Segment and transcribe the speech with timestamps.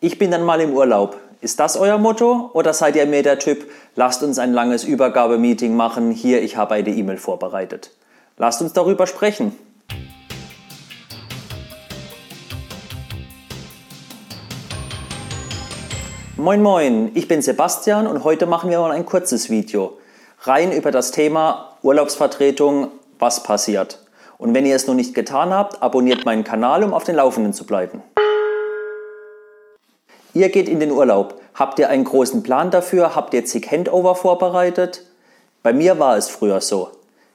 [0.00, 1.16] Ich bin dann mal im Urlaub.
[1.40, 5.74] Ist das euer Motto oder seid ihr mehr der Typ, lasst uns ein langes Übergabemeeting
[5.74, 7.90] machen, hier, ich habe eine E-Mail vorbereitet.
[8.36, 9.58] Lasst uns darüber sprechen.
[16.36, 19.98] Moin Moin, ich bin Sebastian und heute machen wir mal ein kurzes Video.
[20.42, 23.98] Rein über das Thema Urlaubsvertretung, was passiert.
[24.36, 27.52] Und wenn ihr es noch nicht getan habt, abonniert meinen Kanal, um auf den Laufenden
[27.52, 28.00] zu bleiben.
[30.38, 31.40] Ihr geht in den Urlaub.
[31.52, 33.16] Habt ihr einen großen Plan dafür?
[33.16, 35.02] Habt ihr zig Handover vorbereitet?
[35.64, 36.90] Bei mir war es früher so.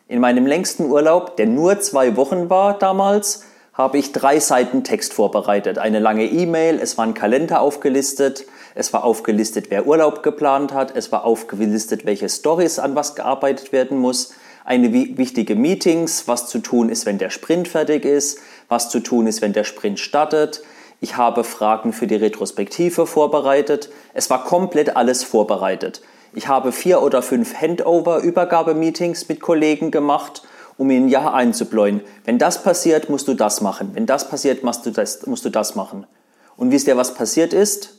[0.07, 3.43] In meinem längsten Urlaub, der nur zwei Wochen war damals,
[3.73, 5.79] habe ich drei Seiten Text vorbereitet.
[5.79, 10.95] Eine lange E-Mail, es war ein Kalender aufgelistet, es war aufgelistet, wer Urlaub geplant hat,
[10.95, 16.59] es war aufgelistet, welche Stories an was gearbeitet werden muss, eine wichtige Meetings, was zu
[16.59, 20.63] tun ist, wenn der Sprint fertig ist, was zu tun ist, wenn der Sprint startet.
[21.03, 23.89] Ich habe Fragen für die Retrospektive vorbereitet.
[24.13, 26.01] Es war komplett alles vorbereitet.
[26.33, 30.43] Ich habe vier oder fünf Handover-Übergabemeetings mit Kollegen gemacht
[30.77, 31.99] um in ein Jahr einzubläuen.
[32.23, 33.91] Wenn das passiert, musst du das machen.
[33.95, 36.07] Wenn das passiert, musst du das, musst du das machen.
[36.55, 37.97] Und wisst ihr, was passiert ist?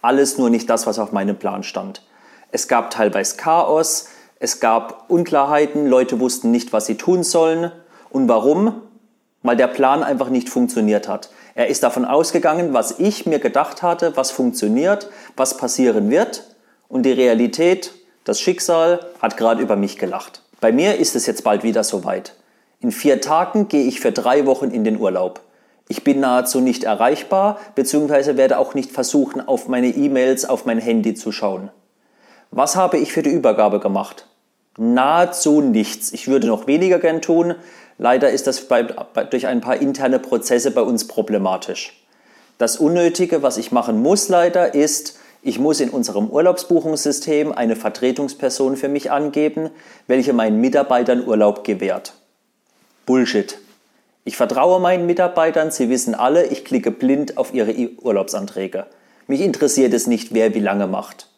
[0.00, 2.02] Alles nur nicht das, was auf meinem Plan stand.
[2.50, 4.08] Es gab teilweise Chaos,
[4.40, 7.70] es gab Unklarheiten, Leute wussten nicht, was sie tun sollen.
[8.10, 8.82] Und warum?
[9.44, 11.30] Weil der Plan einfach nicht funktioniert hat.
[11.54, 16.44] Er ist davon ausgegangen, was ich mir gedacht hatte, was funktioniert, was passieren wird.
[16.88, 17.92] Und die Realität,
[18.24, 20.42] das Schicksal, hat gerade über mich gelacht.
[20.60, 22.34] Bei mir ist es jetzt bald wieder soweit.
[22.80, 25.40] In vier Tagen gehe ich für drei Wochen in den Urlaub.
[25.88, 30.78] Ich bin nahezu nicht erreichbar, beziehungsweise werde auch nicht versuchen, auf meine E-Mails auf mein
[30.78, 31.70] Handy zu schauen.
[32.50, 34.26] Was habe ich für die Übergabe gemacht?
[34.78, 36.12] Nahezu nichts.
[36.12, 37.54] Ich würde noch weniger gern tun.
[37.98, 42.02] Leider ist das bei, bei, durch ein paar interne Prozesse bei uns problematisch.
[42.58, 48.76] Das Unnötige, was ich machen muss leider, ist, ich muss in unserem Urlaubsbuchungssystem eine Vertretungsperson
[48.76, 49.70] für mich angeben,
[50.06, 52.14] welche meinen Mitarbeitern Urlaub gewährt.
[53.06, 53.58] Bullshit.
[54.24, 58.86] Ich vertraue meinen Mitarbeitern, sie wissen alle, ich klicke blind auf ihre Urlaubsanträge.
[59.26, 61.28] Mich interessiert es nicht, wer wie lange macht.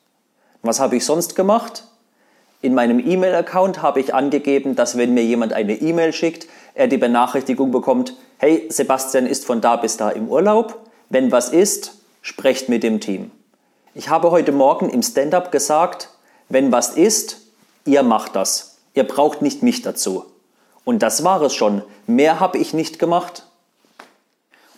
[0.60, 1.84] Was habe ich sonst gemacht?
[2.64, 6.96] In meinem E-Mail-Account habe ich angegeben, dass wenn mir jemand eine E-Mail schickt, er die
[6.96, 10.78] Benachrichtigung bekommt, hey, Sebastian ist von da bis da im Urlaub.
[11.10, 13.30] Wenn was ist, sprecht mit dem Team.
[13.94, 16.08] Ich habe heute Morgen im Stand-up gesagt,
[16.48, 17.42] wenn was ist,
[17.84, 18.78] ihr macht das.
[18.94, 20.24] Ihr braucht nicht mich dazu.
[20.86, 21.82] Und das war es schon.
[22.06, 23.44] Mehr habe ich nicht gemacht.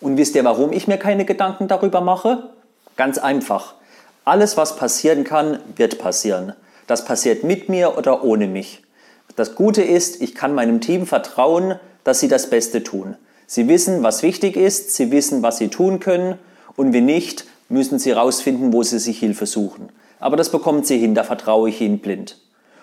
[0.01, 2.51] Und wisst ihr, warum ich mir keine Gedanken darüber mache?
[2.97, 3.75] Ganz einfach.
[4.25, 6.53] Alles, was passieren kann, wird passieren.
[6.87, 8.83] Das passiert mit mir oder ohne mich.
[9.35, 13.17] Das Gute ist, ich kann meinem Team vertrauen, dass sie das Beste tun.
[13.47, 16.39] Sie wissen, was wichtig ist, sie wissen, was sie tun können
[16.77, 19.91] und wenn nicht, müssen sie herausfinden, wo sie sich Hilfe suchen.
[20.19, 22.39] Aber das bekommen sie hin, da vertraue ich ihnen blind.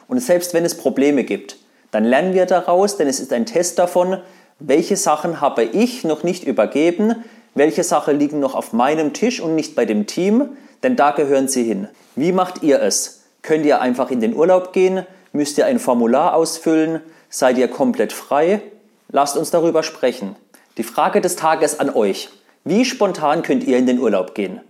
[0.08, 1.58] Und selbst wenn es Probleme gibt,
[1.92, 4.18] dann lernen wir daraus, denn es ist ein Test davon,
[4.60, 7.16] welche Sachen habe ich noch nicht übergeben,
[7.56, 10.50] welche Sachen liegen noch auf meinem Tisch und nicht bei dem Team,
[10.82, 11.88] denn da gehören sie hin.
[12.16, 13.23] Wie macht ihr es?
[13.44, 15.06] Könnt ihr einfach in den Urlaub gehen?
[15.34, 17.02] Müsst ihr ein Formular ausfüllen?
[17.30, 18.62] Seid ihr komplett frei?
[19.10, 20.36] Lasst uns darüber sprechen.
[20.78, 22.30] Die Frage des Tages an euch.
[22.64, 24.62] Wie spontan könnt ihr in den Urlaub gehen?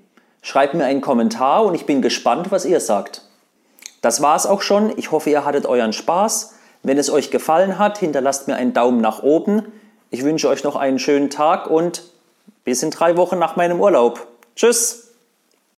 [0.41, 3.21] Schreibt mir einen Kommentar und ich bin gespannt, was ihr sagt.
[4.01, 4.91] Das war's auch schon.
[4.97, 6.55] Ich hoffe, ihr hattet euren Spaß.
[6.81, 9.71] Wenn es euch gefallen hat, hinterlasst mir einen Daumen nach oben.
[10.09, 12.03] Ich wünsche euch noch einen schönen Tag und
[12.65, 14.27] bis in drei Wochen nach meinem Urlaub.
[14.55, 15.02] Tschüss!